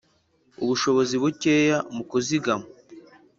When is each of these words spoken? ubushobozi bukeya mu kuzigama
ubushobozi 0.63 1.15
bukeya 1.21 1.77
mu 1.95 2.03
kuzigama 2.09 2.65